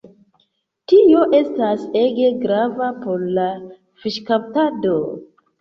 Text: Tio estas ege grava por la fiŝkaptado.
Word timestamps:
Tio 0.93 1.19
estas 1.41 1.83
ege 2.01 2.31
grava 2.45 2.89
por 3.05 3.29
la 3.37 3.47
fiŝkaptado. 4.03 4.97